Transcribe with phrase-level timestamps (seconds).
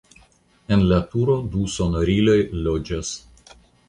[0.77, 3.13] En la turo du sonoriloj loĝas.